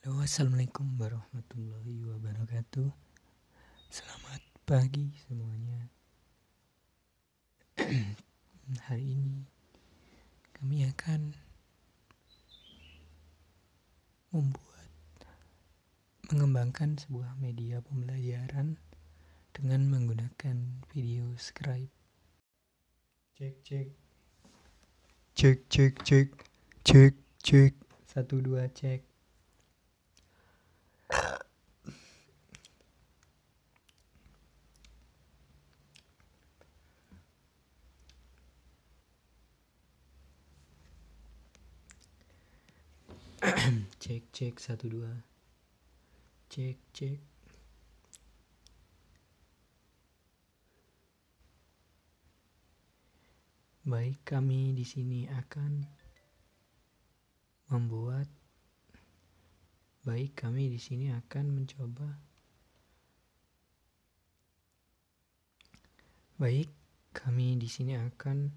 [0.00, 2.88] Halo, assalamualaikum warahmatullahi wabarakatuh.
[3.92, 5.92] Selamat pagi semuanya.
[8.88, 9.44] Hari ini
[10.56, 11.36] kami akan
[14.32, 14.88] membuat
[16.32, 18.80] mengembangkan sebuah media pembelajaran
[19.52, 21.92] dengan menggunakan video scribe.
[23.36, 23.88] Cek cek
[25.36, 26.32] cek cek cek
[26.88, 27.14] cek
[27.44, 27.72] cek
[28.08, 29.09] satu dua cek.
[44.40, 45.12] Cek satu dua.
[46.48, 47.20] Cek cek.
[53.84, 55.84] Baik kami di sini akan
[57.68, 58.32] membuat
[60.08, 62.08] baik kami di sini akan mencoba.
[66.40, 66.72] Baik
[67.12, 68.48] kami di sini akan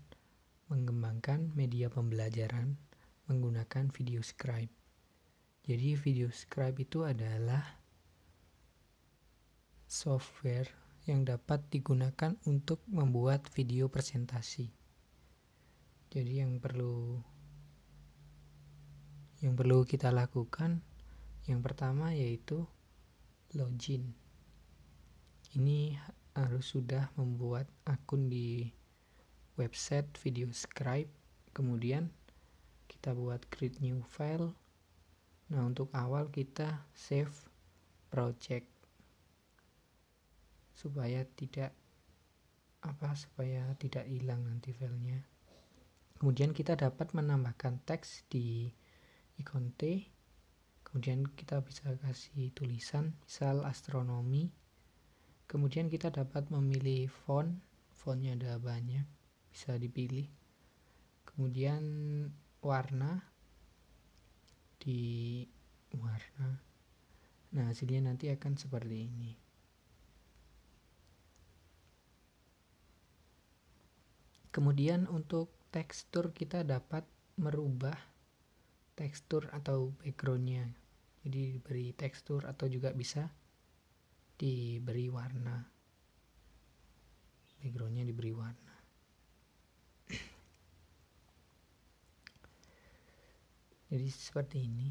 [0.72, 2.80] mengembangkan media pembelajaran
[3.28, 4.83] menggunakan video scribe.
[5.64, 7.64] Jadi video scribe itu adalah
[9.88, 10.68] software
[11.08, 14.68] yang dapat digunakan untuk membuat video presentasi.
[16.12, 17.16] Jadi yang perlu
[19.40, 20.84] yang perlu kita lakukan
[21.48, 22.68] yang pertama yaitu
[23.56, 24.12] login.
[25.56, 25.96] Ini
[26.36, 28.68] harus sudah membuat akun di
[29.56, 31.08] website video scribe
[31.56, 32.12] kemudian
[32.92, 34.52] kita buat create new file
[35.52, 37.34] nah untuk awal kita save
[38.14, 38.70] project
[40.78, 41.72] supaya tidak
[42.84, 45.24] apa supaya tidak hilang nanti filenya.
[46.20, 48.68] Kemudian kita dapat menambahkan teks di
[49.40, 50.12] ikon T.
[50.84, 54.52] Kemudian kita bisa kasih tulisan misal astronomi.
[55.48, 57.58] Kemudian kita dapat memilih font
[57.90, 59.08] fontnya ada banyak
[59.50, 60.28] bisa dipilih.
[61.24, 61.82] Kemudian
[62.60, 63.33] warna
[64.84, 65.40] di
[65.96, 66.60] warna.
[67.56, 69.32] Nah hasilnya nanti akan seperti ini.
[74.52, 77.08] Kemudian untuk tekstur kita dapat
[77.40, 77.96] merubah
[79.00, 80.68] tekstur atau backgroundnya.
[81.24, 83.32] Jadi diberi tekstur atau juga bisa
[84.36, 85.64] diberi warna.
[87.64, 88.73] Backgroundnya diberi warna
[93.94, 94.90] jadi seperti ini.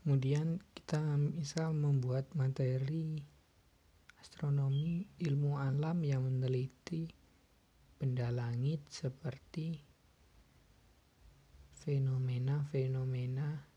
[0.00, 3.20] Kemudian kita misal membuat materi
[4.16, 7.04] astronomi ilmu alam yang meneliti
[8.00, 9.76] benda langit seperti
[11.76, 13.68] fenomena-fenomena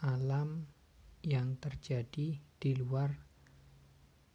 [0.00, 0.79] alam
[1.20, 3.12] yang terjadi di luar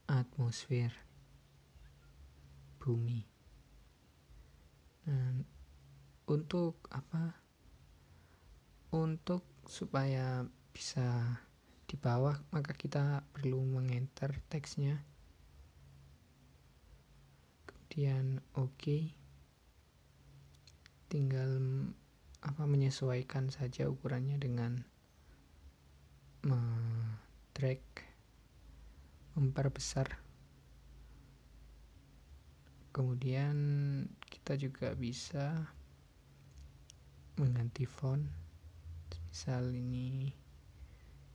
[0.05, 0.93] atmosfer
[2.77, 3.25] bumi.
[5.09, 5.41] Nah,
[6.29, 7.41] untuk apa?
[8.93, 11.41] Untuk supaya bisa
[11.85, 15.01] di bawah maka kita perlu mengenter teksnya.
[17.65, 18.73] Kemudian oke.
[18.77, 19.03] Okay.
[21.09, 21.49] Tinggal
[22.45, 24.85] apa menyesuaikan saja ukurannya dengan
[27.55, 27.81] drag
[29.33, 30.21] memperbesar
[32.93, 33.57] kemudian
[34.29, 35.73] kita juga bisa
[37.41, 38.21] mengganti font
[39.33, 40.31] misal ini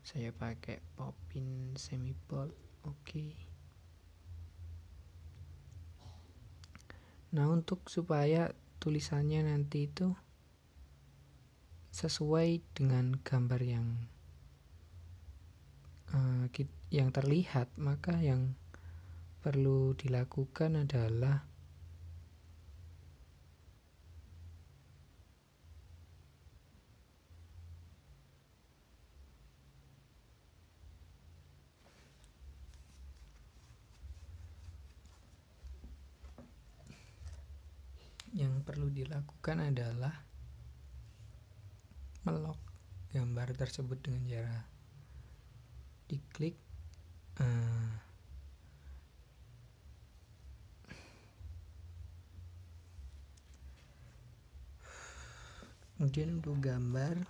[0.00, 2.54] saya pakai popin semi bold
[2.86, 3.34] oke okay.
[7.34, 10.14] nah untuk supaya tulisannya nanti itu
[11.90, 14.06] sesuai dengan gambar yang
[16.14, 16.46] uh,
[16.90, 18.54] yang terlihat, maka yang
[19.40, 21.48] perlu dilakukan adalah
[38.30, 40.14] yang perlu dilakukan adalah
[42.22, 42.60] melok
[43.10, 44.79] gambar tersebut dengan cara
[46.10, 46.58] diklik
[47.38, 47.94] uh,
[55.94, 57.22] kemudian untuk gambar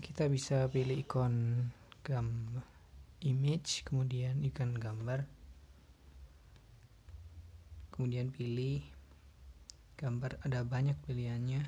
[0.00, 1.68] kita bisa pilih ikon
[2.00, 2.64] gambar
[3.26, 5.28] image kemudian ikon gambar
[7.92, 8.93] kemudian pilih
[10.04, 11.64] gambar ada banyak pilihannya.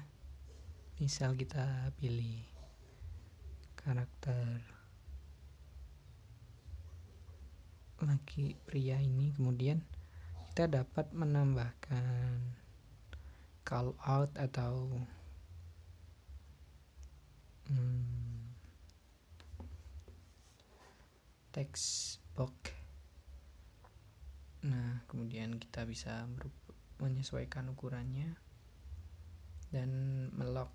[1.01, 2.45] Misal kita pilih
[3.81, 4.61] karakter
[7.97, 9.81] laki pria ini kemudian
[10.53, 12.61] kita dapat menambahkan
[13.65, 14.85] call out atau
[17.73, 18.53] hmm,
[21.57, 22.53] text box.
[24.61, 26.29] Nah kemudian kita bisa
[26.97, 28.37] menyesuaikan ukurannya
[29.69, 29.91] dan
[30.33, 30.73] melock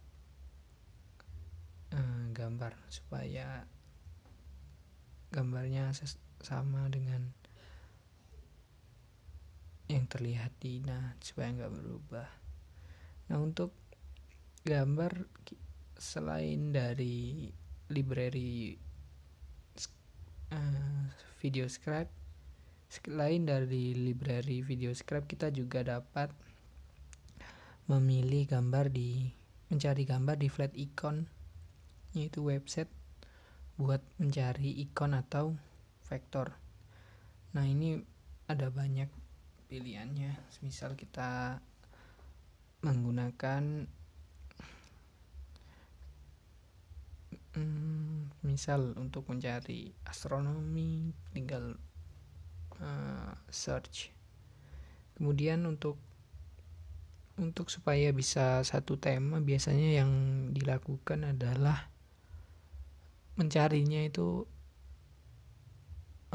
[1.95, 3.65] uh, gambar supaya
[5.31, 5.95] gambarnya
[6.43, 7.31] sama dengan
[9.87, 12.29] yang terlihat di nah supaya nggak berubah.
[13.27, 13.75] Nah untuk
[14.63, 15.27] gambar
[15.99, 17.51] selain dari
[17.91, 18.79] library
[20.55, 21.05] uh,
[21.43, 22.20] video scribe
[22.91, 26.27] selain dari library video scribe kita juga dapat
[27.87, 29.31] memilih gambar di
[29.71, 31.23] mencari gambar di flat icon
[32.11, 32.91] yaitu website
[33.79, 35.55] buat mencari ikon atau
[36.11, 36.51] vektor.
[37.55, 38.03] Nah ini
[38.51, 39.07] ada banyak
[39.71, 40.35] pilihannya.
[40.59, 41.63] Misal kita
[42.83, 43.87] menggunakan
[47.55, 51.79] hmm, misal untuk mencari astronomi tinggal
[52.81, 54.11] uh, search.
[55.15, 56.01] Kemudian untuk
[57.39, 60.11] untuk supaya bisa satu tema biasanya yang
[60.53, 61.89] dilakukan adalah
[63.39, 64.45] mencarinya itu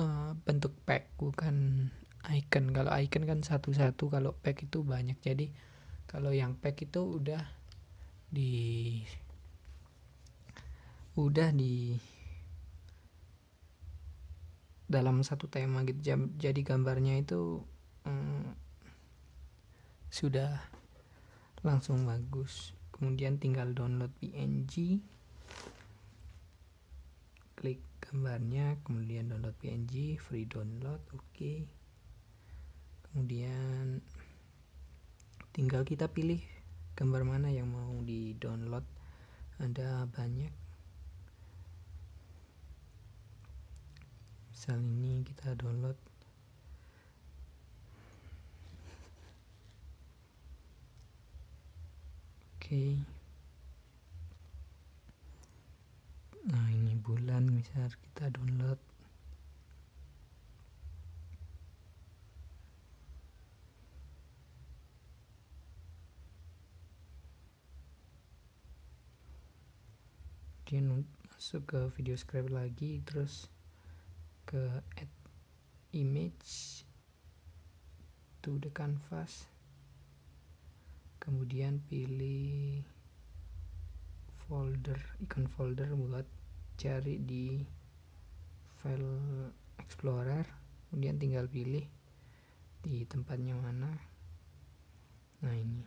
[0.00, 1.88] uh, bentuk pack bukan
[2.32, 2.74] icon.
[2.74, 5.18] Kalau icon kan satu-satu kalau pack itu banyak.
[5.22, 5.52] Jadi
[6.10, 7.42] kalau yang pack itu udah
[8.30, 9.02] di
[11.16, 11.96] udah di
[14.86, 16.00] dalam satu tema gitu.
[16.38, 17.62] Jadi gambarnya itu
[18.06, 18.54] hmm,
[20.10, 20.62] sudah
[21.66, 22.74] langsung bagus.
[22.94, 25.02] Kemudian tinggal download PNG
[27.56, 31.24] klik gambarnya kemudian download PNG free download oke.
[31.32, 31.64] Okay.
[33.08, 34.04] kemudian
[35.56, 36.44] tinggal kita pilih
[36.92, 38.84] gambar mana yang mau di download
[39.56, 40.52] ada banyak
[44.66, 46.02] misal ini kita download oke
[52.58, 52.98] okay.
[56.50, 58.82] nah ini bulan misal kita download
[70.66, 73.46] kemudian masuk ke video script lagi terus
[74.46, 74.62] ke
[74.94, 75.10] add
[75.90, 76.86] image
[78.46, 79.50] to the canvas.
[81.18, 82.86] Kemudian pilih
[84.46, 86.22] folder icon folder buat
[86.78, 87.58] cari di
[88.78, 89.50] file
[89.82, 90.46] explorer.
[90.86, 91.82] Kemudian tinggal pilih
[92.86, 93.90] di tempatnya mana.
[95.42, 95.82] Nah ini.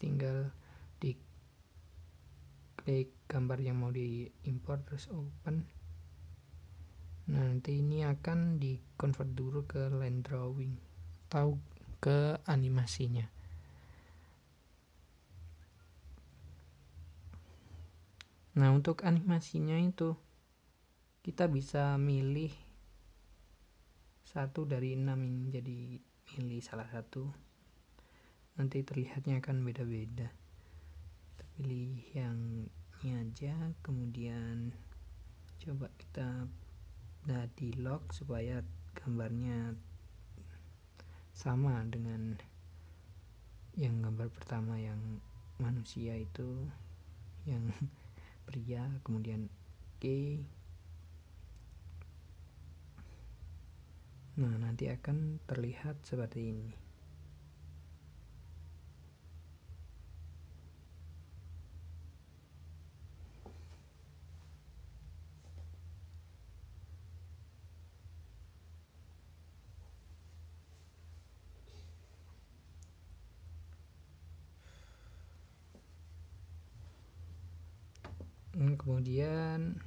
[0.00, 0.48] Tinggal
[0.96, 1.12] di
[2.80, 5.73] klik gambar yang mau diimport terus open
[7.24, 10.74] nanti ini akan di convert dulu ke line drawing.
[11.32, 11.58] Atau
[12.04, 13.24] ke animasinya.
[18.54, 20.14] Nah, untuk animasinya itu
[21.26, 22.52] kita bisa milih
[24.28, 25.50] satu dari enam ini.
[25.50, 25.78] Jadi
[26.38, 27.26] milih salah satu.
[28.60, 30.28] Nanti terlihatnya akan beda-beda.
[31.34, 32.68] Kita pilih yang
[33.02, 33.74] ini aja.
[33.82, 34.70] Kemudian
[35.64, 36.46] coba kita
[37.24, 38.60] nah di lock supaya
[38.92, 39.72] gambarnya
[41.32, 42.36] sama dengan
[43.80, 45.00] yang gambar pertama yang
[45.56, 46.68] manusia itu
[47.48, 47.72] yang
[48.46, 49.48] pria kemudian
[50.04, 50.36] K.
[54.36, 56.84] Nah nanti akan terlihat seperti ini
[78.54, 79.80] Hmm, kemudian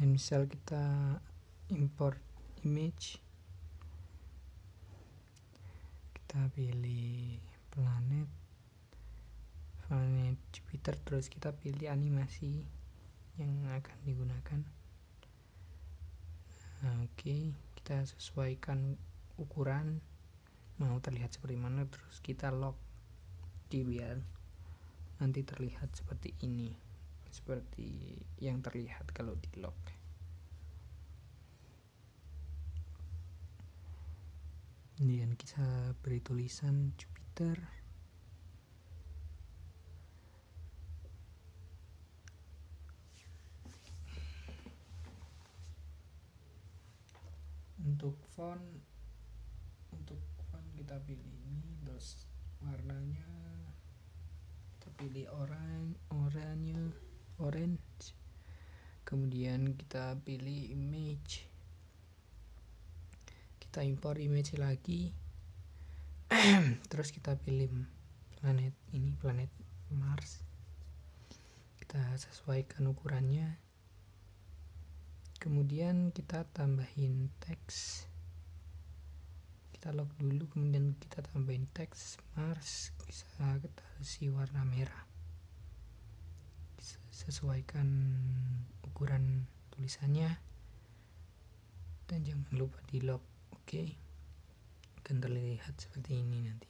[0.00, 1.20] dan misal kita
[1.68, 2.16] import
[2.64, 3.20] image
[6.16, 7.36] kita pilih
[7.68, 8.24] planet
[9.84, 12.64] planet Jupiter terus kita pilih animasi
[13.36, 14.64] yang akan digunakan
[16.80, 17.52] nah, oke okay.
[17.76, 18.96] kita sesuaikan
[19.36, 20.00] ukuran
[20.80, 22.80] mau terlihat seperti mana terus kita lock
[23.68, 24.16] di biar
[25.20, 26.89] nanti terlihat seperti ini
[27.30, 30.00] seperti yang terlihat kalau di lock
[35.00, 37.56] kemudian kita beri tulisan Jupiter.
[47.80, 48.60] Untuk font
[49.96, 50.20] untuk
[50.52, 52.28] font kita pilih ini terus
[52.60, 53.24] warnanya
[54.76, 56.76] kita pilih orange oranye
[57.40, 58.12] orange.
[59.02, 61.42] Kemudian kita pilih image.
[63.58, 65.10] Kita impor image lagi.
[66.90, 67.72] Terus kita pilih
[68.38, 69.50] planet ini planet
[69.90, 70.46] Mars.
[71.80, 73.58] Kita sesuaikan ukurannya.
[75.42, 78.06] Kemudian kita tambahin teks.
[79.74, 82.94] Kita lock dulu kemudian kita tambahin teks Mars.
[83.02, 85.09] Bisa kita isi warna merah
[87.20, 87.88] sesuaikan
[88.80, 89.44] ukuran
[89.76, 90.40] tulisannya
[92.08, 93.20] dan jangan lupa di lock
[93.70, 93.86] Oke,
[94.98, 96.66] akan terlihat seperti ini nanti.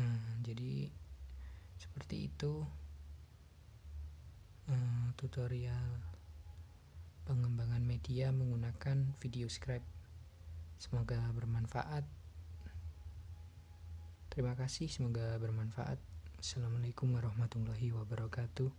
[0.00, 0.88] Nah, jadi
[1.76, 2.64] seperti itu
[4.72, 6.00] uh, tutorial
[7.28, 9.84] pengembangan media menggunakan video script.
[10.80, 12.21] Semoga bermanfaat.
[14.32, 16.00] Terima kasih, semoga bermanfaat.
[16.40, 18.72] Assalamualaikum warahmatullahi wabarakatuh.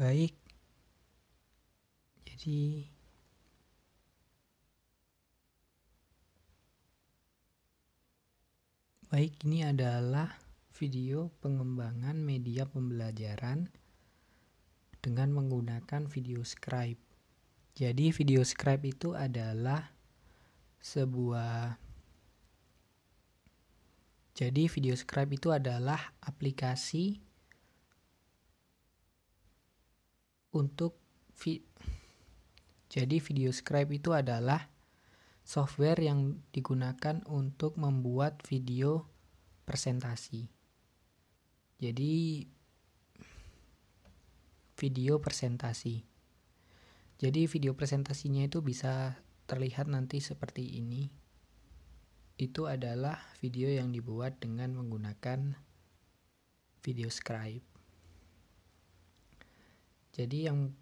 [0.00, 0.32] Baik.
[2.24, 2.88] Jadi
[9.12, 10.40] baik ini adalah
[10.72, 13.68] video pengembangan media pembelajaran
[15.04, 16.96] dengan menggunakan video scribe.
[17.76, 19.92] Jadi video scribe itu adalah
[20.80, 21.76] sebuah
[24.32, 27.20] jadi video scribe itu adalah aplikasi
[30.50, 30.98] untuk
[31.38, 31.62] vi
[32.90, 34.66] jadi video scribe itu adalah
[35.46, 39.06] software yang digunakan untuk membuat video
[39.62, 40.50] presentasi.
[41.78, 42.42] Jadi
[44.74, 46.02] video presentasi.
[47.22, 51.14] Jadi video presentasinya itu bisa terlihat nanti seperti ini.
[52.42, 55.54] Itu adalah video yang dibuat dengan menggunakan
[56.82, 57.69] video scribe
[60.20, 60.76] jadi yang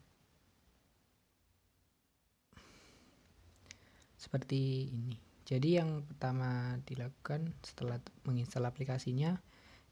[4.18, 5.14] seperti ini.
[5.46, 9.38] Jadi yang pertama dilakukan setelah menginstal aplikasinya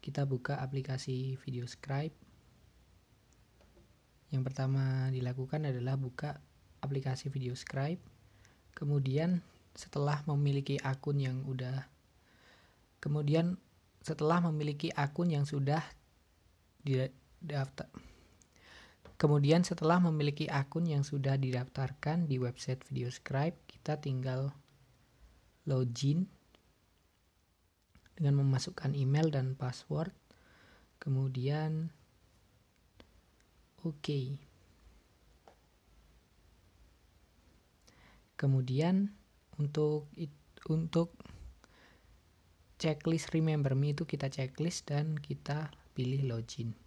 [0.03, 2.13] kita buka aplikasi video scribe.
[4.29, 6.43] Yang pertama dilakukan adalah buka
[6.83, 8.03] aplikasi video scribe.
[8.75, 9.41] Kemudian
[9.73, 11.87] setelah memiliki akun yang udah
[12.99, 13.55] kemudian
[14.03, 15.81] setelah memiliki akun yang sudah
[17.41, 17.87] daftar
[19.17, 24.53] Kemudian setelah memiliki akun yang sudah didaftarkan di website VideoScribe, kita tinggal
[25.65, 26.29] login
[28.13, 30.13] dengan memasukkan email dan password.
[31.01, 31.89] Kemudian
[33.81, 33.97] oke.
[33.97, 34.37] Okay.
[38.37, 39.17] Kemudian
[39.57, 40.13] untuk
[40.69, 41.17] untuk
[42.77, 46.77] checklist remember me itu kita checklist dan kita pilih login.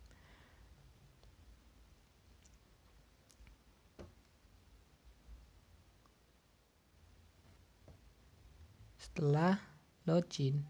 [9.11, 9.59] Setelah
[10.07, 10.63] login,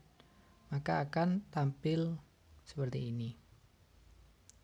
[0.72, 2.16] maka akan tampil
[2.64, 3.36] seperti ini.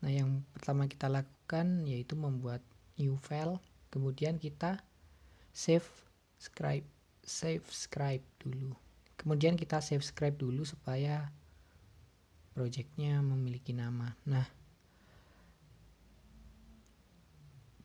[0.01, 2.65] Nah, yang pertama kita lakukan yaitu membuat
[2.97, 3.61] new file,
[3.93, 4.81] kemudian kita
[5.53, 5.85] save
[6.41, 6.89] scribe
[7.21, 8.73] save scribe dulu.
[9.13, 11.29] Kemudian kita save scribe dulu supaya
[12.57, 14.17] projectnya memiliki nama.
[14.25, 14.49] Nah,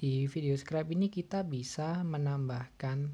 [0.00, 3.12] di video scribe ini kita bisa menambahkan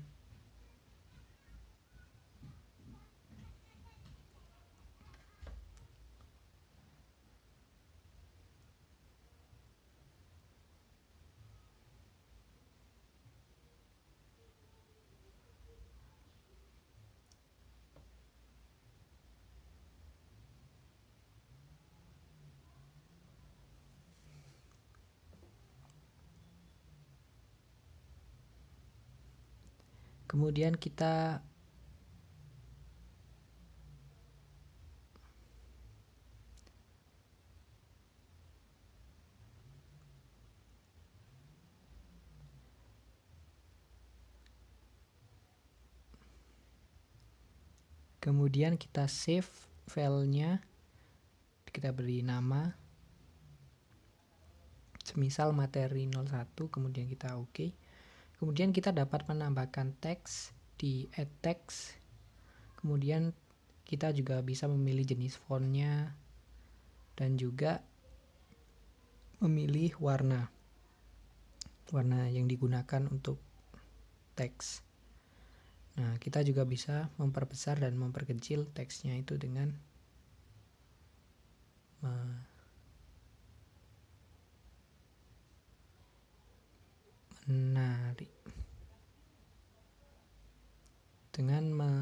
[30.39, 31.43] kemudian kita
[48.23, 49.51] kemudian kita save
[49.91, 50.63] filenya
[51.67, 52.79] kita beri nama
[55.03, 56.31] semisal materi 01
[56.71, 57.88] kemudian kita oke okay.
[58.39, 61.99] Kemudian kita dapat menambahkan teks di add text.
[62.79, 63.35] Kemudian
[63.83, 66.15] kita juga bisa memilih jenis fontnya
[67.19, 67.83] dan juga
[69.43, 70.55] memilih warna.
[71.91, 73.43] Warna yang digunakan untuk
[74.39, 74.87] teks.
[75.99, 79.75] Nah, kita juga bisa memperbesar dan memperkecil teksnya itu dengan
[87.49, 88.29] menarik
[91.33, 91.93] dengan me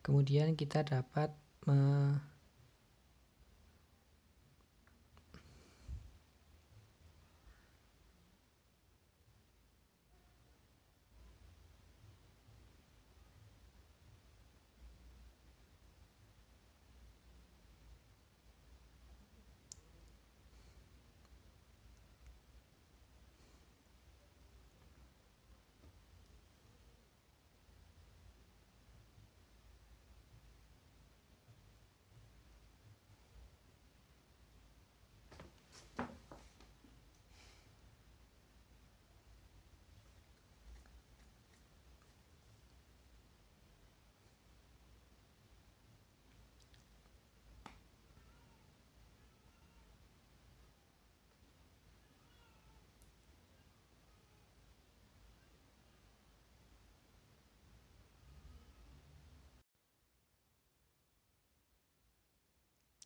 [0.00, 1.36] kemudian kita dapat
[1.68, 2.16] me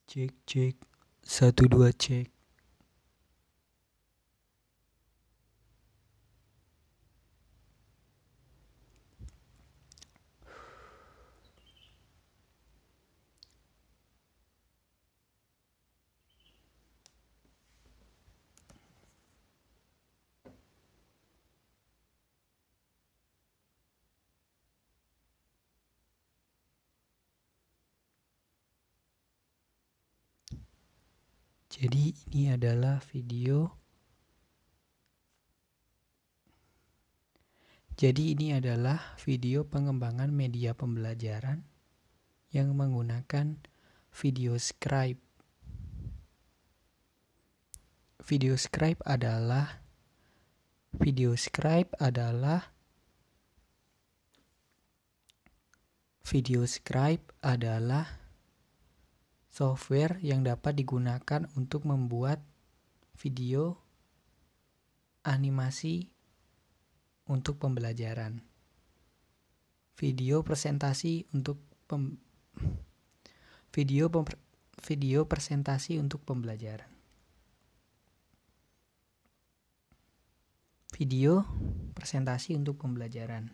[0.09, 0.77] Cek cek
[1.21, 2.33] satu dua cek.
[31.89, 33.73] Jadi ini adalah video
[37.97, 41.65] Jadi ini adalah video pengembangan media pembelajaran
[42.53, 43.57] yang menggunakan
[44.13, 45.17] video scribe.
[48.21, 49.81] Video scribe adalah
[50.93, 52.69] video scribe adalah
[56.21, 58.28] video scribe adalah
[59.59, 62.39] software yang dapat digunakan untuk membuat
[63.19, 63.75] video
[65.27, 66.15] animasi
[67.27, 68.39] untuk pembelajaran.
[69.99, 71.59] Video presentasi untuk
[71.91, 72.23] pem,
[73.75, 74.31] video pem,
[74.79, 76.87] video presentasi untuk pembelajaran.
[80.95, 81.43] Video
[81.99, 83.51] presentasi untuk pembelajaran.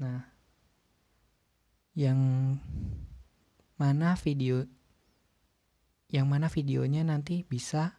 [0.00, 0.24] Nah,
[1.92, 2.20] yang
[3.80, 4.68] mana video
[6.12, 7.96] yang mana videonya nanti bisa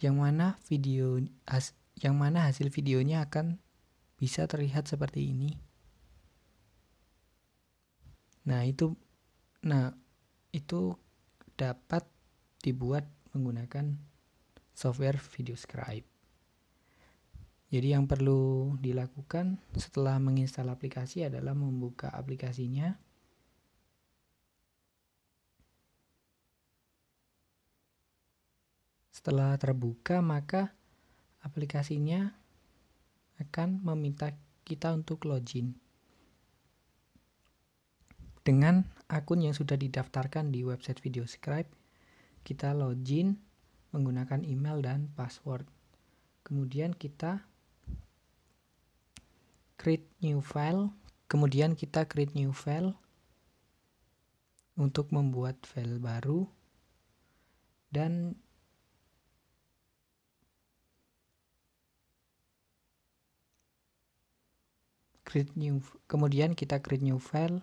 [0.00, 3.60] yang mana video has, yang mana hasil videonya akan
[4.16, 5.60] bisa terlihat seperti ini.
[8.48, 8.96] Nah, itu
[9.66, 9.90] Nah,
[10.54, 10.94] itu
[11.58, 12.06] dapat
[12.62, 13.02] dibuat
[13.34, 13.98] menggunakan
[14.70, 16.15] software video scribe.
[17.66, 22.94] Jadi yang perlu dilakukan setelah menginstal aplikasi adalah membuka aplikasinya.
[29.10, 30.70] Setelah terbuka maka
[31.42, 32.30] aplikasinya
[33.42, 34.30] akan meminta
[34.62, 35.74] kita untuk login
[38.46, 41.66] dengan akun yang sudah didaftarkan di website video scribe
[42.46, 43.42] kita login
[43.90, 45.66] menggunakan email dan password
[46.46, 47.42] kemudian kita
[49.86, 50.90] create new file.
[51.30, 52.98] Kemudian kita create new file
[54.74, 56.42] untuk membuat file baru.
[57.94, 58.34] Dan
[65.22, 65.78] create new
[66.10, 67.62] kemudian kita create new file.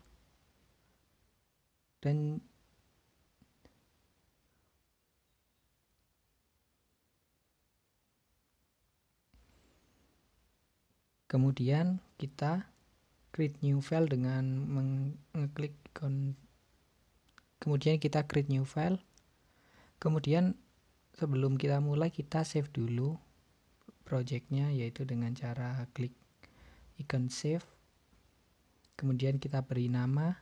[2.00, 2.40] Dan
[11.34, 12.70] kemudian kita
[13.34, 14.46] create new file dengan
[15.34, 15.74] mengklik
[17.58, 19.02] kemudian kita create new file.
[19.98, 20.54] Kemudian
[21.18, 23.18] sebelum kita mulai kita save dulu
[24.06, 26.14] projectnya yaitu dengan cara klik
[27.02, 27.66] ikon save.
[28.94, 30.38] Kemudian kita beri nama.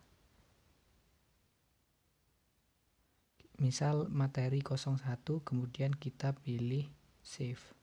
[3.63, 4.99] Misal materi 01
[5.47, 6.91] kemudian kita pilih
[7.23, 7.80] save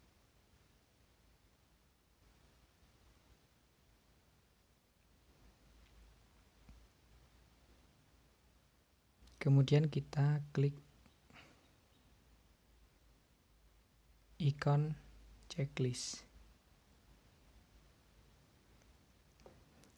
[9.38, 10.74] kemudian kita klik
[14.38, 14.94] ikon
[15.50, 16.22] checklist.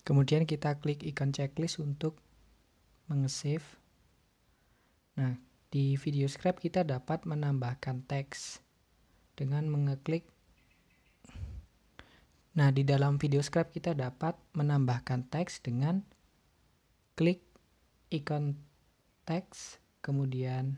[0.05, 2.17] Kemudian kita klik ikon checklist untuk
[3.11, 3.67] mengesave
[5.19, 5.35] nah
[5.71, 8.63] di video scribe kita dapat menambahkan teks
[9.39, 10.27] dengan mengeklik.
[12.59, 16.03] Nah, di dalam video scribe kita dapat menambahkan teks dengan
[17.15, 17.41] klik
[18.11, 18.59] ikon
[19.31, 20.75] teks, kemudian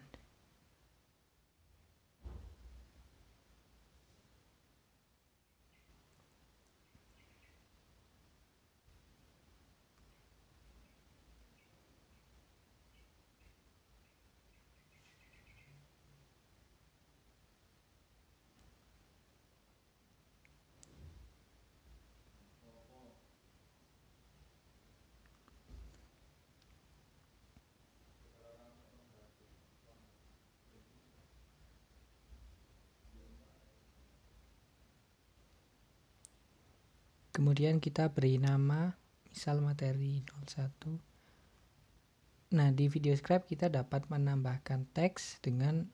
[37.43, 38.95] kemudian kita beri nama
[39.27, 45.91] misal materi 01 nah di video scribe kita dapat menambahkan teks dengan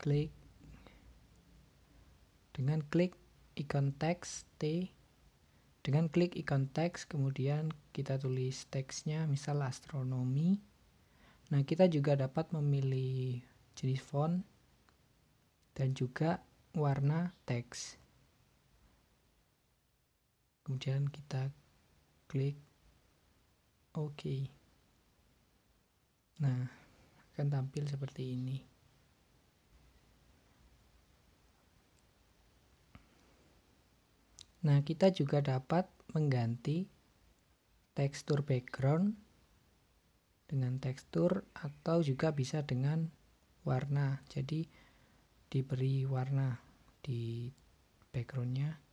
[0.00, 0.32] klik
[2.56, 3.20] dengan klik
[3.58, 4.90] ikon teks T.
[5.84, 10.62] Dengan klik ikon teks kemudian kita tulis teksnya misal astronomi.
[11.52, 13.42] Nah kita juga dapat memilih
[13.76, 14.40] jenis font
[15.74, 16.40] dan juga
[16.72, 18.00] warna teks
[20.64, 21.52] kemudian kita
[22.26, 22.56] klik
[23.94, 24.48] OK.
[26.40, 26.66] Nah
[27.34, 28.58] akan tampil seperti ini.
[34.64, 35.84] Nah kita juga dapat
[36.16, 36.88] mengganti
[37.92, 39.14] tekstur background
[40.48, 43.12] dengan tekstur atau juga bisa dengan
[43.68, 44.24] warna.
[44.32, 44.64] Jadi
[45.52, 46.56] diberi warna
[47.04, 47.52] di
[48.10, 48.83] backgroundnya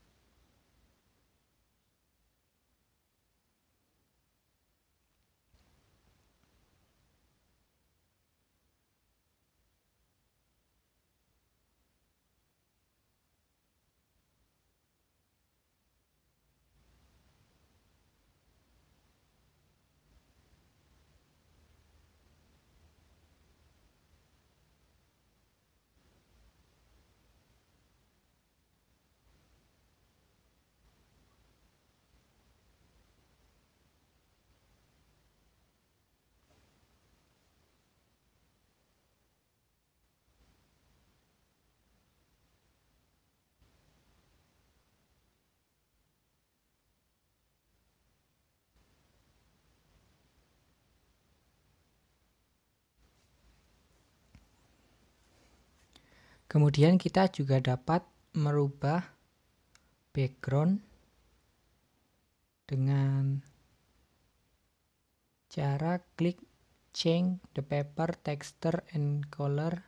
[56.52, 58.04] Kemudian kita juga dapat
[58.36, 59.08] merubah
[60.12, 60.84] background
[62.68, 63.40] dengan
[65.48, 66.44] cara klik
[66.92, 69.80] change the paper texture and color.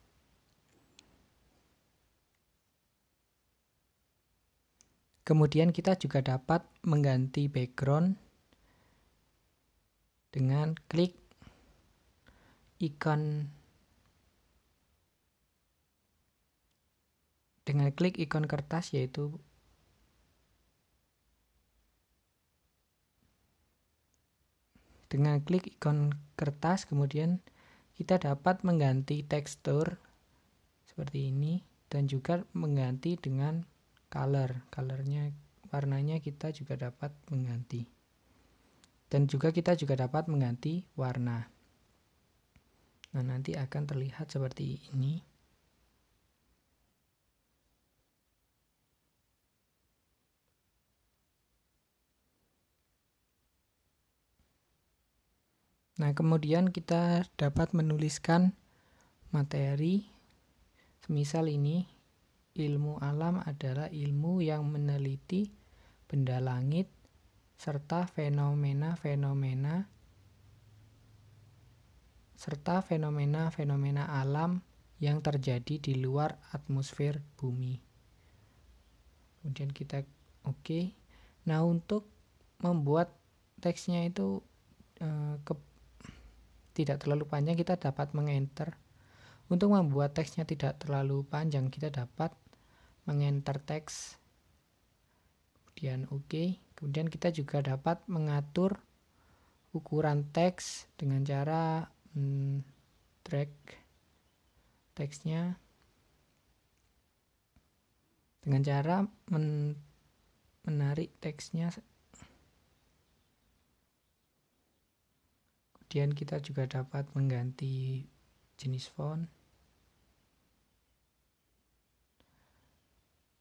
[5.27, 8.15] Kemudian kita juga dapat mengganti background
[10.31, 11.19] dengan klik
[12.79, 13.51] ikon
[17.63, 19.39] dengan klik ikon kertas yaitu
[25.07, 27.39] dengan klik ikon kertas kemudian
[27.93, 30.01] kita dapat mengganti tekstur
[30.83, 31.61] seperti ini
[31.93, 33.61] dan juga mengganti dengan
[34.09, 34.65] color.
[34.73, 35.29] Colornya
[35.69, 37.85] warnanya kita juga dapat mengganti.
[39.09, 41.45] Dan juga kita juga dapat mengganti warna.
[43.13, 45.32] Nah nanti akan terlihat seperti ini
[56.01, 58.57] Nah, kemudian kita dapat menuliskan
[59.29, 60.09] materi
[61.05, 61.85] semisal ini
[62.57, 65.53] ilmu alam adalah ilmu yang meneliti
[66.09, 66.89] benda langit
[67.57, 69.89] serta fenomena-fenomena
[72.37, 74.59] serta fenomena-fenomena alam
[74.99, 77.79] yang terjadi di luar atmosfer bumi.
[79.39, 80.03] Kemudian kita
[80.43, 80.59] oke.
[80.59, 80.83] Okay.
[81.47, 82.07] Nah, untuk
[82.59, 83.15] membuat
[83.63, 84.43] teksnya itu
[84.99, 85.53] eh, ke,
[86.73, 88.75] tidak terlalu panjang kita dapat mengenter.
[89.47, 92.33] Untuk membuat teksnya tidak terlalu panjang kita dapat
[93.03, 94.23] mengenter teks
[95.73, 96.47] kemudian oke okay.
[96.79, 98.79] kemudian kita juga dapat mengatur
[99.75, 102.63] ukuran teks dengan cara hmm,
[103.27, 103.51] drag
[104.95, 105.59] teksnya
[108.45, 108.95] dengan cara
[109.33, 109.75] men
[110.63, 111.73] menarik teksnya
[115.93, 118.01] kemudian kita juga dapat mengganti
[118.57, 119.29] jenis font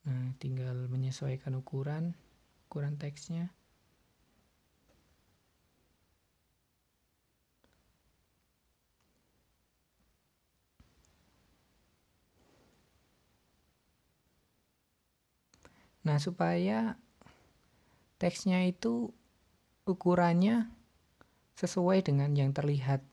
[0.04, 2.12] Nah, tinggal menyesuaikan ukuran,
[2.68, 3.54] ukuran teksnya.
[16.04, 17.00] Nah, supaya
[18.20, 19.14] teksnya itu
[19.86, 20.81] ukurannya
[21.56, 23.04] sesuai dengan yang terlihat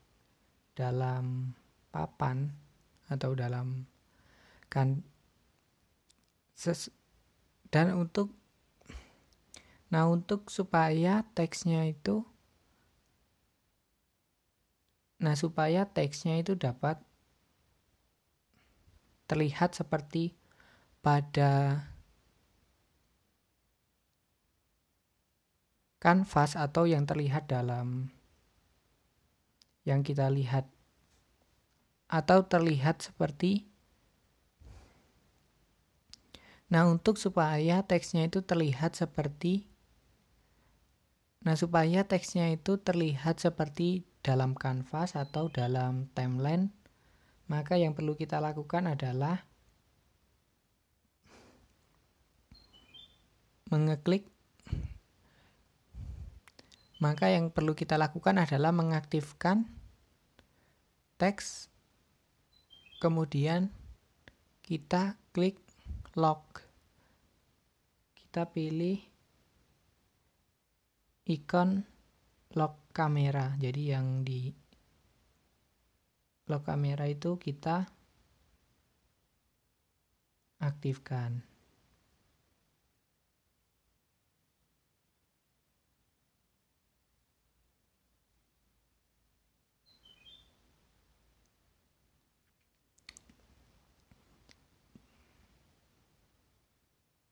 [0.74, 1.52] dalam
[1.90, 2.54] papan
[3.10, 3.84] atau dalam
[4.70, 5.02] kan
[7.74, 8.30] dan untuk
[9.90, 12.22] nah untuk supaya teksnya itu
[15.18, 17.02] nah supaya teksnya itu dapat
[19.26, 20.38] terlihat seperti
[21.02, 21.84] pada
[26.00, 28.08] kanvas atau yang terlihat dalam
[29.90, 30.70] yang kita lihat.
[32.06, 33.66] Atau terlihat seperti
[36.70, 39.66] Nah, untuk supaya teksnya itu terlihat seperti
[41.40, 46.68] Nah, supaya teksnya itu terlihat seperti dalam kanvas atau dalam timeline,
[47.48, 49.48] maka yang perlu kita lakukan adalah
[53.72, 54.28] mengeklik.
[57.00, 59.64] Maka yang perlu kita lakukan adalah mengaktifkan
[61.20, 61.68] teks.
[62.96, 63.68] Kemudian
[64.64, 65.60] kita klik
[66.16, 66.64] lock
[68.30, 68.96] kita pilih
[71.28, 71.82] ikon
[72.56, 73.58] lock kamera.
[73.60, 74.48] Jadi yang di
[76.48, 77.84] lock kamera itu kita
[80.62, 81.49] aktifkan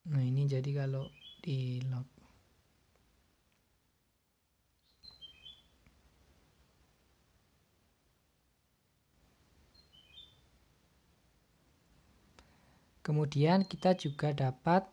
[0.09, 1.05] Nah ini jadi kalau
[1.44, 2.09] di lock
[13.05, 14.85] Kemudian kita juga dapat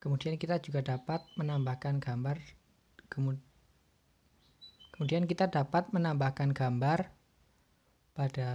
[0.00, 2.40] Kemudian kita juga dapat menambahkan gambar
[4.98, 7.06] kemudian kita dapat menambahkan gambar
[8.18, 8.50] pada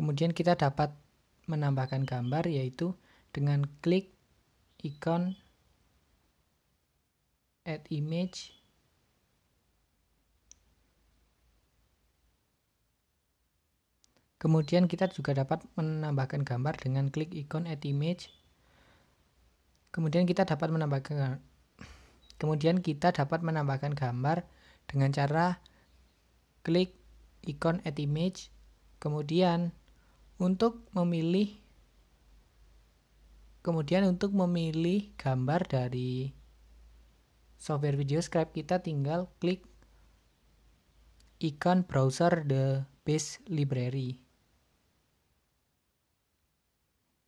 [0.00, 0.96] Kemudian kita dapat
[1.44, 2.96] menambahkan gambar yaitu
[3.36, 4.16] dengan klik
[4.80, 5.36] ikon
[7.68, 8.56] add image
[14.40, 18.32] Kemudian kita juga dapat menambahkan gambar dengan klik ikon add image.
[19.92, 21.44] Kemudian kita dapat menambahkan
[22.40, 24.48] Kemudian kita dapat menambahkan gambar
[24.88, 25.60] dengan cara
[26.64, 26.96] klik
[27.44, 28.48] ikon add image.
[28.96, 29.76] Kemudian
[30.40, 31.52] untuk memilih
[33.60, 36.32] kemudian untuk memilih gambar dari
[37.60, 39.68] software video scribe kita tinggal klik
[41.44, 44.20] ikon browser the base library.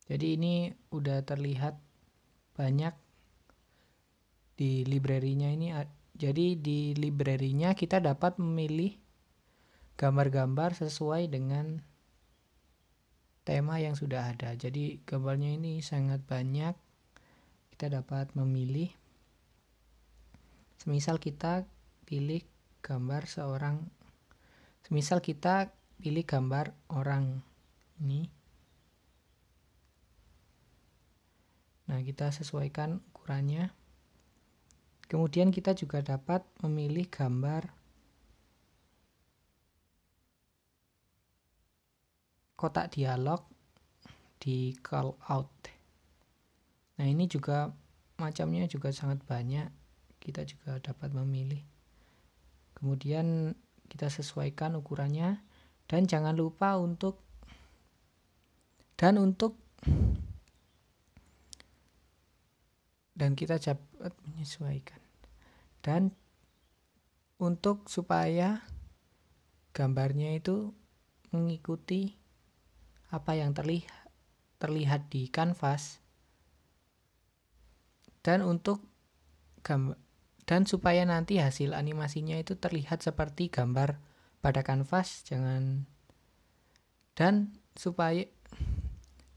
[0.09, 0.53] Jadi ini
[0.89, 1.77] udah terlihat
[2.57, 2.93] banyak
[4.53, 5.73] di library-nya ini
[6.13, 8.93] jadi di library-nya kita dapat memilih
[9.97, 11.81] gambar-gambar sesuai dengan
[13.43, 14.53] tema yang sudah ada.
[14.53, 16.77] Jadi gambarnya ini sangat banyak.
[17.73, 18.93] Kita dapat memilih
[20.77, 21.65] semisal kita
[22.05, 22.45] pilih
[22.83, 23.87] gambar seorang
[24.83, 27.39] semisal kita pilih gambar orang
[28.03, 28.27] ini
[31.83, 33.82] Nah, kita sesuaikan ukurannya.
[35.13, 37.69] Kemudian kita juga dapat memilih gambar
[42.57, 43.45] kotak dialog
[44.41, 45.53] di call out.
[46.97, 47.69] Nah, ini juga
[48.17, 49.69] macamnya juga sangat banyak.
[50.17, 51.61] Kita juga dapat memilih.
[52.73, 53.53] Kemudian
[53.85, 55.45] kita sesuaikan ukurannya
[55.85, 57.21] dan jangan lupa untuk
[58.97, 59.61] dan untuk
[63.13, 65.02] dan kita dapat menyesuaikan
[65.83, 66.15] dan
[67.37, 68.63] untuk supaya
[69.75, 70.71] gambarnya itu
[71.35, 72.15] mengikuti
[73.11, 74.07] apa yang terlihat
[74.63, 75.99] terlihat di kanvas.
[78.23, 78.79] Dan untuk
[80.47, 83.99] dan supaya nanti hasil animasinya itu terlihat seperti gambar
[84.43, 85.87] pada kanvas jangan
[87.15, 88.27] dan supaya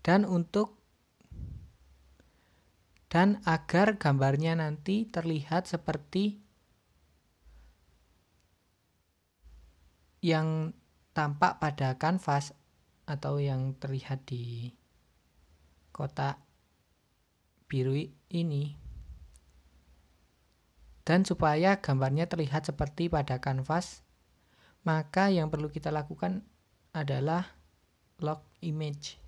[0.02, 0.78] dan untuk
[3.06, 6.42] dan agar gambarnya nanti terlihat seperti
[10.24, 10.74] yang
[11.14, 12.50] tampak pada kanvas
[13.06, 14.74] atau yang terlihat di
[15.94, 16.42] kotak
[17.70, 17.94] biru
[18.30, 18.74] ini.
[21.06, 24.02] Dan supaya gambarnya terlihat seperti pada kanvas
[24.86, 26.46] maka yang perlu kita lakukan
[26.94, 27.58] adalah
[28.22, 29.25] lock image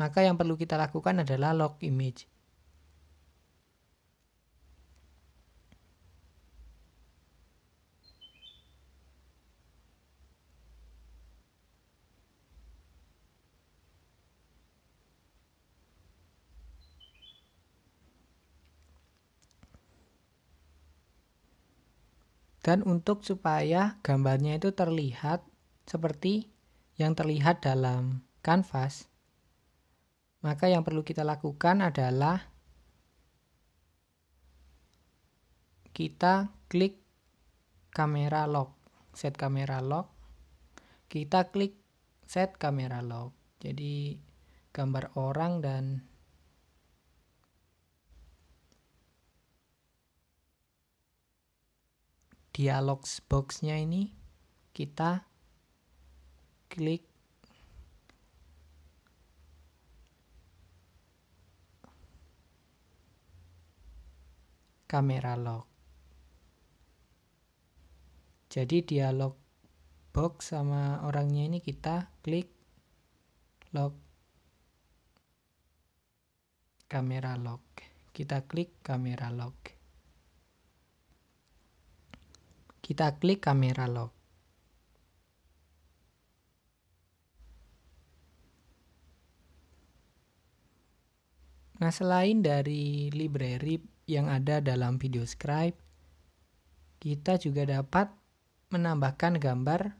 [0.00, 2.24] maka yang perlu kita lakukan adalah lock image.
[22.60, 25.44] Dan untuk supaya gambarnya itu terlihat
[25.84, 26.48] seperti
[26.96, 29.09] yang terlihat dalam kanvas
[30.40, 32.48] maka yang perlu kita lakukan adalah
[35.92, 37.02] kita klik
[37.92, 38.80] kamera lock
[39.14, 40.10] set kamera lock.
[41.10, 41.74] Kita klik
[42.26, 43.34] set kamera lock.
[43.60, 44.16] Jadi
[44.70, 45.84] gambar orang dan
[52.54, 54.14] dialog boxnya ini
[54.70, 55.26] kita
[56.70, 57.09] klik
[64.90, 65.70] kamera lock.
[68.50, 69.38] Jadi dialog
[70.10, 72.50] box sama orangnya ini kita klik
[73.70, 73.94] lock.
[76.90, 77.62] Kamera lock.
[78.10, 79.78] Kita klik kamera lock.
[82.82, 84.10] Kita klik kamera lock.
[91.80, 95.78] Nah, selain dari library yang ada dalam video scribe,
[96.98, 98.10] kita juga dapat
[98.74, 99.94] menambahkan gambar.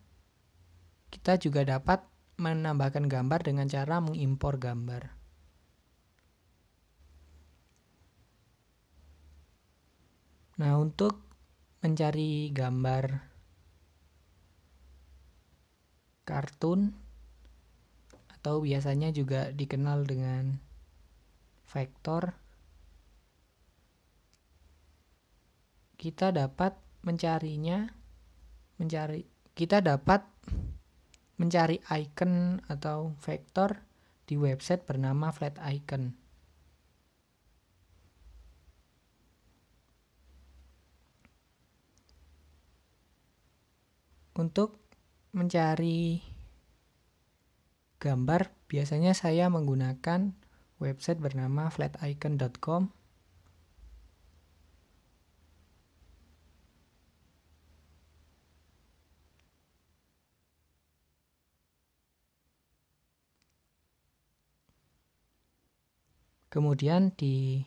[1.14, 2.02] Kita juga dapat
[2.42, 5.14] menambahkan gambar dengan cara mengimpor gambar.
[10.61, 11.16] Nah, untuk
[11.80, 13.04] mencari gambar
[16.28, 16.92] kartun
[18.36, 20.61] atau biasanya juga dikenal dengan
[21.64, 22.39] vektor
[26.01, 27.84] kita dapat mencarinya
[28.80, 29.20] mencari
[29.53, 30.24] kita dapat
[31.36, 33.84] mencari icon atau vektor
[34.24, 36.16] di website bernama flat icon.
[44.40, 44.80] Untuk
[45.36, 46.24] mencari
[48.01, 50.32] gambar biasanya saya menggunakan
[50.80, 52.99] website bernama flaticon.com
[66.51, 67.62] Kemudian di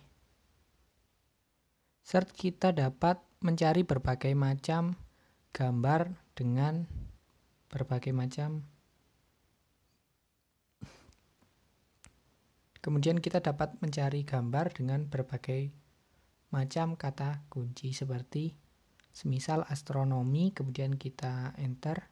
[2.03, 4.99] search kita dapat mencari berbagai macam
[5.55, 6.83] gambar dengan
[7.71, 8.67] berbagai macam
[12.83, 15.71] Kemudian kita dapat mencari gambar dengan berbagai
[16.51, 18.59] macam kata kunci seperti
[19.15, 22.11] semisal astronomi kemudian kita enter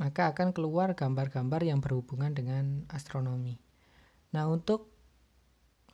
[0.00, 3.67] maka akan keluar gambar-gambar yang berhubungan dengan astronomi.
[4.34, 4.92] Nah, untuk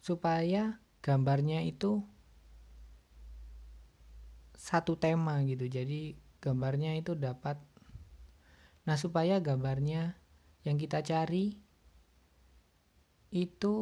[0.02, 2.02] supaya gambarnya itu
[4.56, 5.68] satu tema gitu.
[5.68, 7.56] Jadi gambarnya itu dapat
[8.84, 10.12] Nah, supaya gambarnya
[10.64, 11.56] yang kita cari
[13.32, 13.74] itu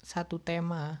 [0.00, 1.00] satu tema.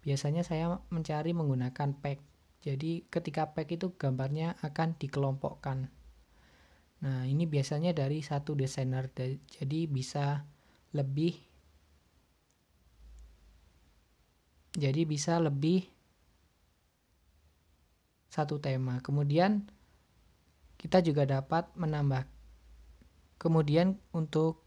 [0.00, 2.20] Biasanya saya mencari menggunakan pack.
[2.64, 5.92] Jadi ketika pack itu gambarnya akan dikelompokkan.
[7.04, 9.12] Nah, ini biasanya dari satu desainer.
[9.44, 10.48] Jadi bisa
[10.94, 11.34] lebih
[14.74, 15.86] jadi bisa lebih
[18.30, 18.98] satu tema.
[18.98, 19.70] Kemudian
[20.74, 22.26] kita juga dapat menambah.
[23.38, 24.66] Kemudian untuk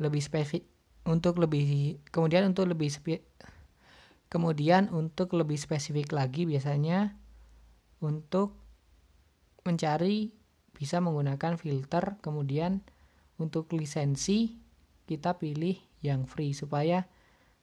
[0.00, 0.66] lebih spesifik
[1.04, 3.24] untuk lebih kemudian untuk lebih spe,
[4.32, 7.16] kemudian untuk lebih spesifik lagi biasanya
[8.00, 8.56] untuk
[9.64, 10.32] mencari
[10.72, 12.80] bisa menggunakan filter kemudian
[13.40, 14.60] untuk lisensi
[15.08, 15.74] kita pilih
[16.04, 17.08] yang free supaya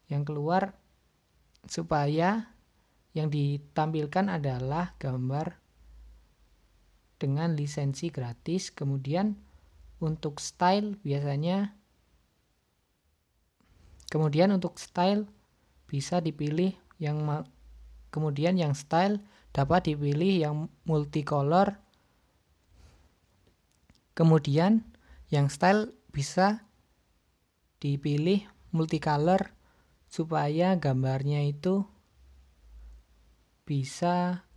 [0.10, 0.76] yang keluar
[1.70, 2.52] supaya
[3.14, 5.58] yang ditampilkan adalah gambar
[7.22, 8.70] dengan lisensi gratis.
[8.74, 9.38] Kemudian
[9.98, 11.74] untuk style biasanya
[14.08, 15.26] kemudian untuk style
[15.90, 17.22] bisa dipilih yang
[18.14, 19.22] kemudian yang style
[19.54, 20.56] dapat dipilih yang
[20.86, 21.82] multicolor.
[24.18, 24.82] Kemudian
[25.28, 26.64] yang style bisa
[27.84, 29.54] dipilih multicolor
[30.08, 31.84] supaya gambarnya itu
[33.68, 34.48] bisa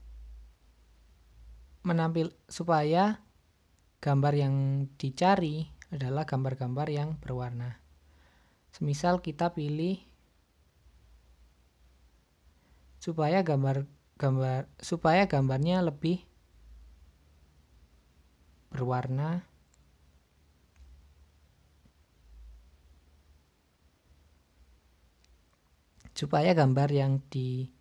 [1.83, 3.19] menampil supaya
[3.99, 4.55] gambar yang
[4.95, 7.83] dicari adalah gambar-gambar yang berwarna.
[8.71, 9.99] Semisal kita pilih
[13.03, 13.91] supaya gambar
[14.21, 16.23] gambar supaya gambarnya lebih
[18.71, 19.50] berwarna
[26.21, 27.73] supaya gambar yang di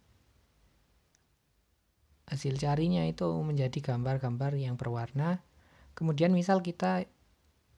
[2.31, 5.43] hasil carinya itu menjadi gambar-gambar yang berwarna.
[5.91, 7.03] Kemudian misal kita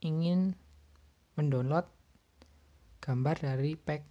[0.06, 0.54] ingin
[1.34, 1.90] mendownload
[3.02, 4.06] gambar dari pack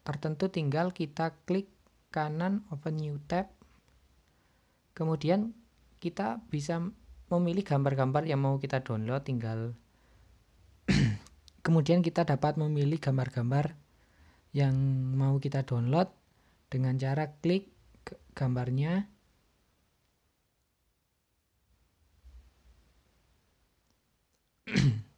[0.00, 1.68] tertentu tinggal kita klik
[2.08, 3.52] kanan open new tab.
[4.96, 5.52] Kemudian
[6.00, 6.80] kita bisa
[7.28, 9.76] memilih gambar-gambar yang mau kita download tinggal
[11.64, 13.81] kemudian kita dapat memilih gambar-gambar
[14.52, 14.76] yang
[15.16, 16.12] mau kita download
[16.68, 17.72] dengan cara klik
[18.36, 19.08] gambarnya.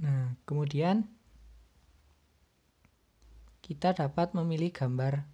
[0.00, 1.04] Nah, kemudian
[3.60, 5.28] kita dapat memilih gambar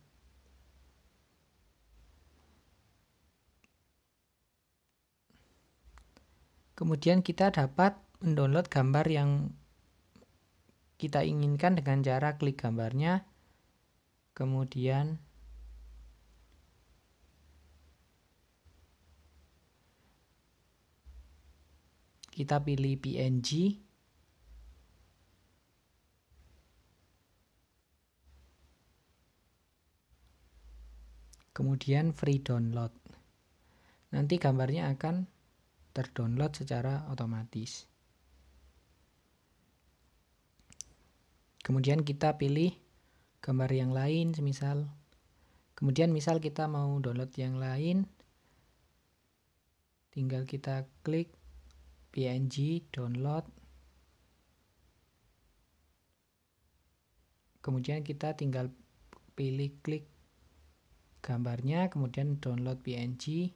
[6.77, 9.49] Kemudian kita dapat mendownload gambar yang
[11.01, 13.25] kita inginkan dengan cara klik gambarnya.
[14.37, 15.17] Kemudian
[22.37, 23.81] kita pilih PNG.
[31.57, 32.93] Kemudian free download.
[34.13, 35.36] Nanti gambarnya akan
[35.97, 37.89] terdownload secara otomatis.
[41.65, 42.77] Kemudian kita pilih
[43.41, 44.93] gambar yang lain semisal.
[45.73, 48.05] Kemudian misal kita mau download yang lain
[50.13, 51.33] tinggal kita klik
[52.13, 53.49] PNG download.
[57.65, 58.69] Kemudian kita tinggal
[59.37, 60.09] pilih klik
[61.21, 63.51] gambarnya kemudian download PNG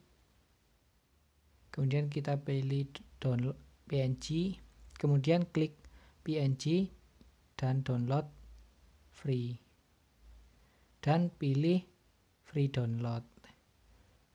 [1.70, 2.86] kemudian kita pilih
[3.18, 3.58] download
[3.90, 4.58] PNG
[5.00, 5.80] kemudian klik
[6.20, 6.92] PNG
[7.56, 8.28] dan download
[9.08, 9.56] free.
[11.00, 11.80] Dan pilih
[12.44, 13.24] free download.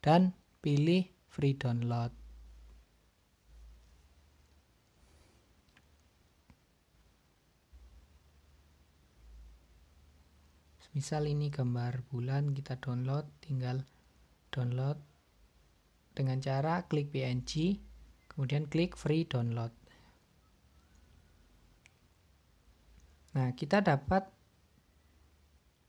[0.02, 2.10] Dan pilih free download.
[10.96, 13.84] Misal ini gambar bulan kita download tinggal
[14.48, 14.96] download
[16.16, 17.78] dengan cara klik PNG
[18.32, 19.72] kemudian klik free download.
[23.36, 24.32] Nah kita dapat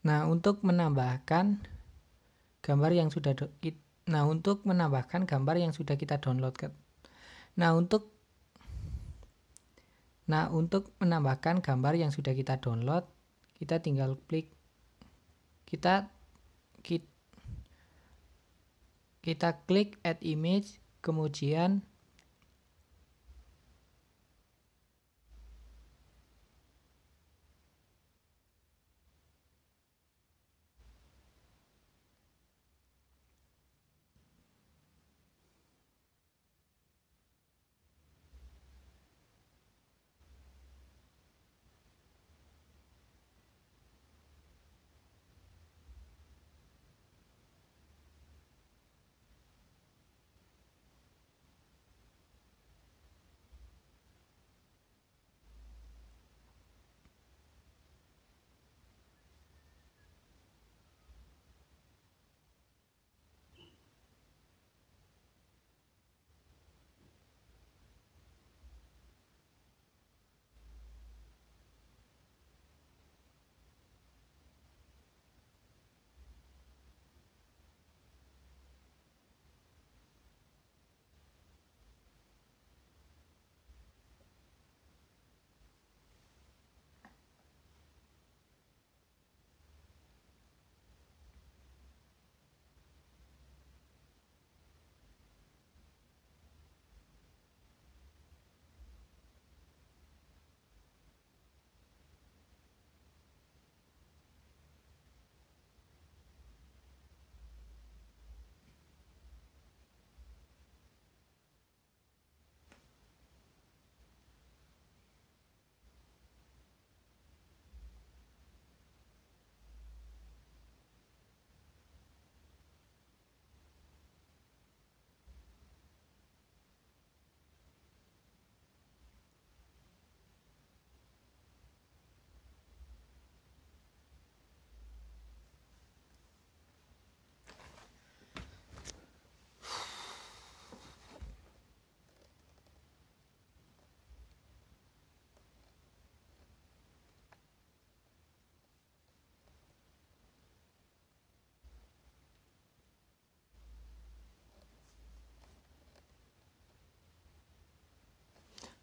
[0.07, 1.62] nah untuk menambahkan
[2.62, 3.35] gambar yang sudah
[4.07, 6.55] nah untuk menambahkan gambar yang sudah kita download
[7.59, 8.14] nah untuk
[10.31, 13.03] nah untuk menambahkan gambar yang sudah kita download
[13.59, 14.55] kita tinggal klik
[15.66, 16.11] kita
[16.87, 17.16] kita
[19.66, 21.83] klik add image kemudian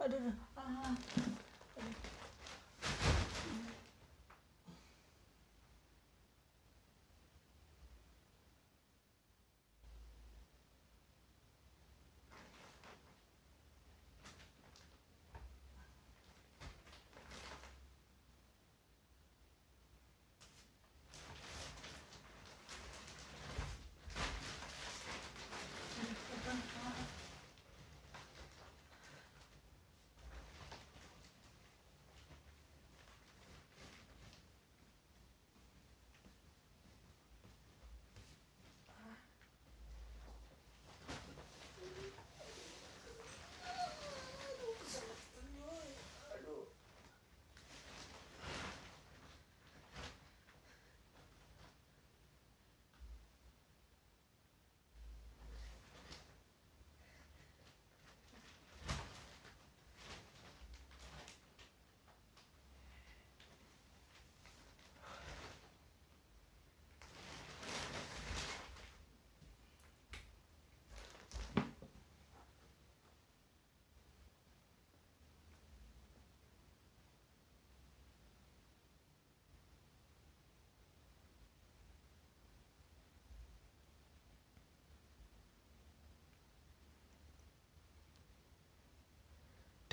[0.03, 0.97] 啊，这是啊。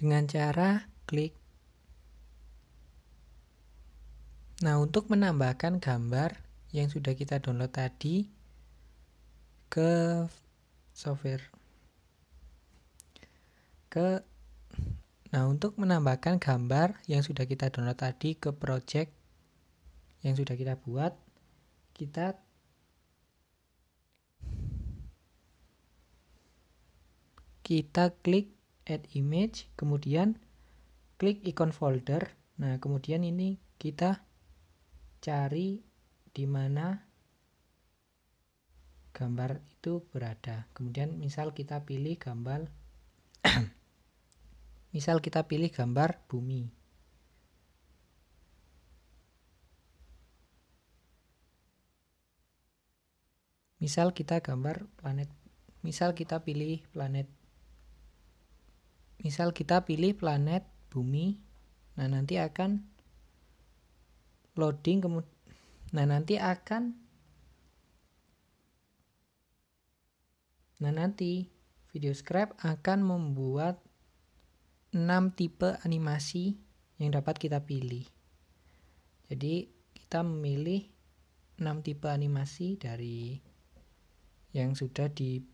[0.00, 1.36] Dengan cara klik.
[4.64, 6.40] Nah, untuk menambahkan gambar
[6.72, 8.32] yang sudah kita download tadi
[9.68, 10.24] ke
[10.96, 11.44] software
[13.92, 14.24] ke
[15.30, 19.14] Nah, untuk menambahkan gambar yang sudah kita download tadi ke project
[20.26, 21.14] yang sudah kita buat,
[21.94, 22.34] kita
[27.62, 30.38] kita klik add image kemudian
[31.20, 32.32] klik icon folder.
[32.60, 34.24] Nah kemudian ini kita
[35.20, 35.84] cari
[36.32, 36.96] di mana
[39.12, 40.64] gambar itu berada.
[40.72, 42.64] Kemudian misal kita pilih gambar
[44.96, 46.72] misal kita pilih gambar bumi.
[53.80, 55.32] Misal kita gambar planet
[55.80, 57.39] misal kita pilih planet
[59.20, 61.36] misal kita pilih planet bumi
[61.96, 62.80] nah nanti akan
[64.56, 65.30] loading kemudian
[65.90, 66.94] nah nanti akan
[70.80, 71.50] nah nanti
[71.90, 73.82] video scrap akan membuat
[74.90, 75.06] 6
[75.38, 76.58] tipe animasi
[76.98, 78.02] yang dapat kita pilih.
[79.30, 80.90] Jadi kita memilih
[81.62, 83.38] 6 tipe animasi dari
[84.50, 85.52] yang sudah dibuat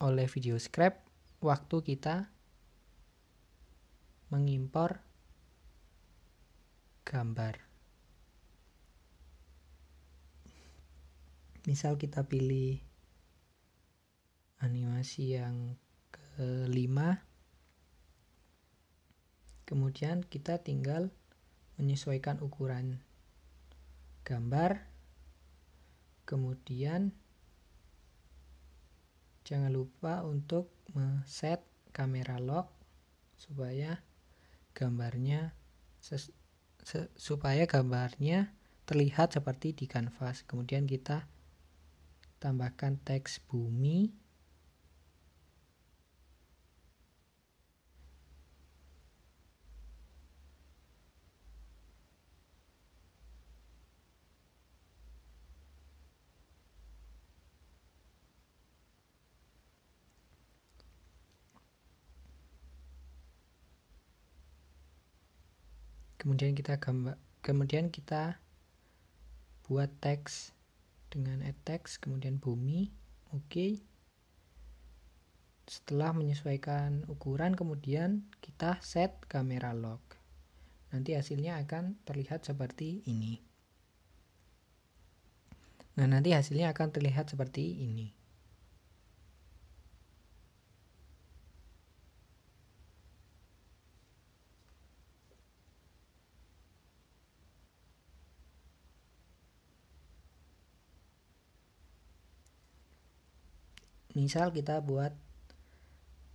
[0.00, 1.04] oleh video scrap
[1.44, 2.32] waktu kita
[4.32, 5.04] mengimpor
[7.04, 7.60] gambar.
[11.68, 12.80] Misal kita pilih
[14.64, 15.76] animasi yang
[16.08, 17.20] kelima,
[19.68, 21.12] kemudian kita tinggal
[21.76, 23.04] menyesuaikan ukuran
[24.24, 24.88] gambar,
[26.24, 27.12] kemudian
[29.50, 30.70] Jangan lupa untuk
[31.26, 31.58] set
[31.90, 32.70] kamera lock
[33.34, 33.98] supaya
[34.78, 35.50] gambarnya
[37.18, 38.54] supaya gambarnya
[38.86, 40.46] terlihat seperti di kanvas.
[40.46, 41.26] Kemudian kita
[42.38, 44.14] tambahkan teks bumi
[66.30, 68.38] kemudian kita gambar kemudian kita
[69.66, 70.54] buat teks
[71.10, 72.94] dengan add text kemudian bumi
[73.34, 73.50] oke.
[73.50, 73.82] Okay.
[75.66, 80.22] setelah menyesuaikan ukuran kemudian kita set kamera lock
[80.94, 83.42] nanti hasilnya akan terlihat seperti ini.
[85.98, 88.19] Nah nanti hasilnya akan terlihat seperti ini
[104.20, 105.16] misal kita buat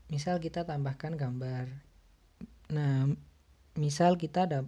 [0.09, 1.69] misal kita tambahkan gambar.
[2.73, 3.13] Nah
[3.77, 4.59] misal kita ada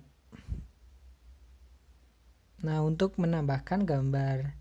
[2.57, 4.57] nah untuk menambahkan gambar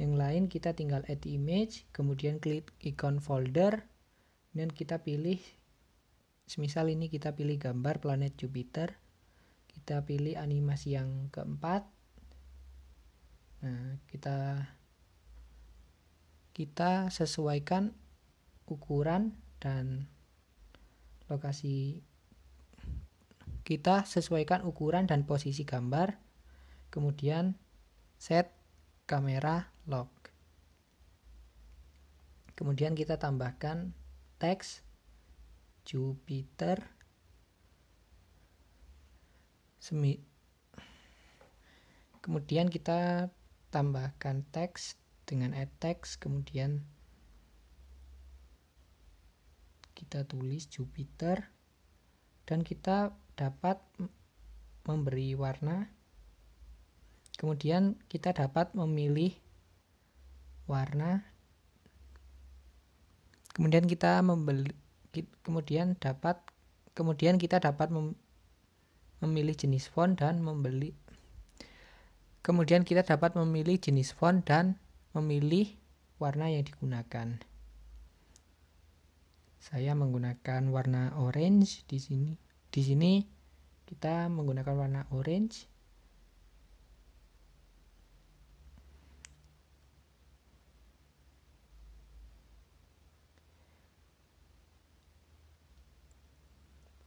[0.00, 3.84] yang lain kita tinggal add image kemudian klik icon folder
[4.56, 5.36] dan kita pilih
[6.48, 8.96] semisal ini kita pilih gambar planet Jupiter
[9.74, 11.84] kita pilih animasi yang keempat.
[13.66, 14.62] Nah kita
[16.54, 17.92] kita sesuaikan
[18.64, 20.08] ukuran dan
[21.28, 22.00] lokasi
[23.66, 26.16] kita sesuaikan ukuran dan posisi gambar
[26.88, 27.58] kemudian
[28.16, 28.54] set
[29.04, 30.32] kamera lock
[32.54, 33.92] kemudian kita tambahkan
[34.38, 34.84] teks
[35.84, 36.80] Jupiter.
[39.76, 40.16] Semi
[42.24, 43.28] kemudian kita
[43.68, 46.84] tambahkan teks dengan add text kemudian
[49.94, 51.48] kita tulis Jupiter
[52.44, 53.80] dan kita dapat
[54.84, 55.88] memberi warna.
[57.34, 59.34] Kemudian kita dapat memilih
[60.70, 61.24] warna.
[63.54, 64.74] Kemudian kita membeli
[65.46, 66.42] kemudian dapat
[66.98, 68.18] kemudian kita dapat mem,
[69.22, 70.94] memilih jenis font dan membeli.
[72.44, 74.76] Kemudian kita dapat memilih jenis font dan
[75.14, 75.70] memilih
[76.18, 77.38] warna yang digunakan.
[79.62, 82.36] Saya menggunakan warna orange di sini.
[82.68, 83.22] Di sini
[83.86, 85.70] kita menggunakan warna orange.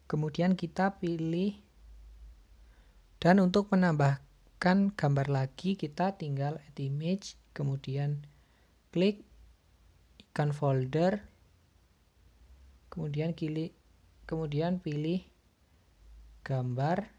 [0.07, 1.59] Kemudian kita pilih
[3.19, 8.21] dan untuk menambahkan gambar lagi kita tinggal add image kemudian
[8.93, 9.25] klik
[10.29, 11.25] ikan folder.
[12.93, 13.73] Kemudian pilih,
[14.29, 15.25] kemudian pilih
[16.45, 17.09] gambar.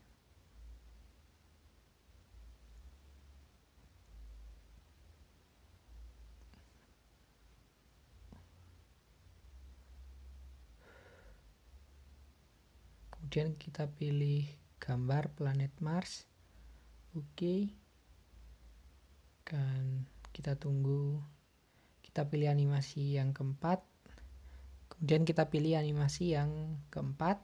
[13.10, 14.46] Kemudian kita pilih
[14.78, 16.30] gambar planet Mars.
[17.18, 17.26] Oke.
[17.34, 17.62] Okay.
[19.48, 20.04] kan
[20.38, 21.18] kita tunggu.
[21.98, 23.82] Kita pilih animasi yang keempat.
[24.86, 27.42] Kemudian kita pilih animasi yang keempat.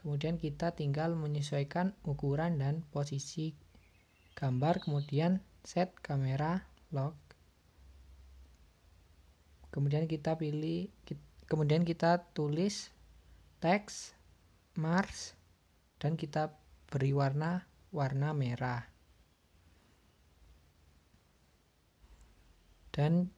[0.00, 3.52] Kemudian kita tinggal menyesuaikan ukuran dan posisi
[4.32, 6.64] gambar kemudian set kamera
[6.96, 7.20] lock.
[9.68, 10.88] Kemudian kita pilih
[11.44, 12.88] kemudian kita tulis
[13.60, 14.16] teks
[14.80, 15.36] Mars
[16.00, 16.56] dan kita
[16.88, 18.88] beri warna warna merah
[22.90, 23.32] dan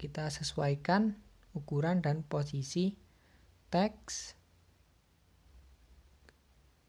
[0.00, 1.16] kita sesuaikan
[1.52, 2.96] ukuran dan posisi
[3.70, 4.34] teks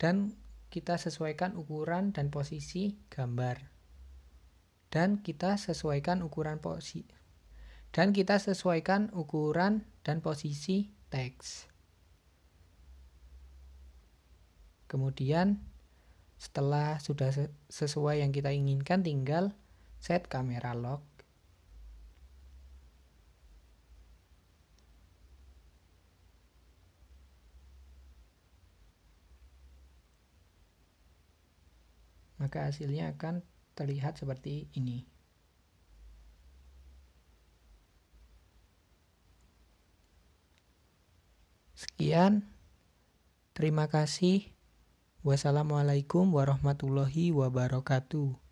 [0.01, 0.35] dan
[0.73, 3.61] kita sesuaikan ukuran dan posisi gambar
[4.89, 7.23] dan kita sesuaikan ukuran posisi
[7.93, 11.69] dan kita sesuaikan ukuran dan posisi teks.
[14.89, 15.61] Kemudian
[16.41, 17.29] setelah sudah
[17.69, 19.53] sesuai yang kita inginkan tinggal
[20.03, 20.99] set kamera lock.
[32.35, 33.39] Maka hasilnya akan
[33.79, 35.07] terlihat seperti ini.
[41.79, 42.43] Sekian.
[43.55, 44.51] Terima kasih.
[45.23, 48.42] Wassalamualaikum warahmatullahi wabarakatuh.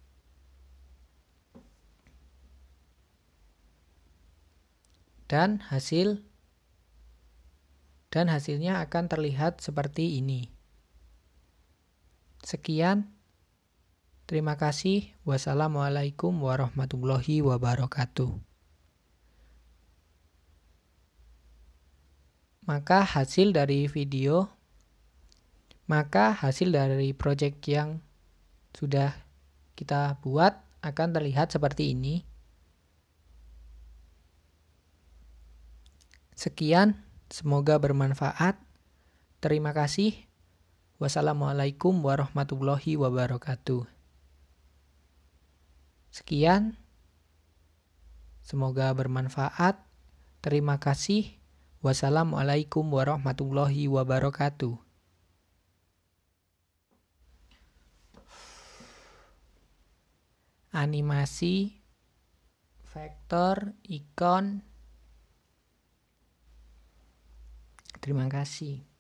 [5.32, 6.20] Dan hasil
[8.12, 10.52] dan hasilnya akan terlihat seperti ini.
[12.44, 13.08] Sekian.
[14.28, 15.16] Terima kasih.
[15.24, 18.52] Wassalamualaikum warahmatullahi wabarakatuh.
[22.72, 24.48] maka hasil dari video
[25.90, 28.00] maka hasil dari project yang
[28.72, 29.12] sudah
[29.76, 32.24] kita buat akan terlihat seperti ini.
[36.36, 38.58] Sekian, semoga bermanfaat.
[39.42, 40.32] Terima kasih.
[41.02, 43.90] Wassalamualaikum warahmatullahi wabarakatuh.
[46.14, 46.78] Sekian,
[48.46, 49.82] semoga bermanfaat.
[50.46, 51.42] Terima kasih.
[51.82, 54.78] Wassalamualaikum warahmatullahi wabarakatuh.
[60.72, 61.82] Animasi,
[62.94, 64.71] vektor, ikon.
[68.02, 68.91] Terima kasih.